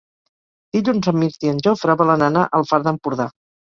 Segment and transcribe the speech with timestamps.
[0.77, 3.29] Dilluns en Mirt i en Jofre volen anar al Far d'Empordà.